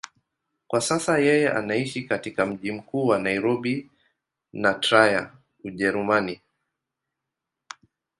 Kwa 0.67 0.81
sasa 0.81 1.17
yeye 1.19 1.49
anaishi 1.49 2.03
katika 2.03 2.45
mji 2.45 2.71
mkuu 2.71 3.07
wa 3.07 3.19
Nairobi 3.19 3.89
na 4.53 4.73
Trier, 4.73 5.31
Ujerumani. 5.63 6.39